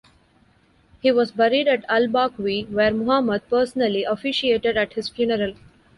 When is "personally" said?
3.51-4.03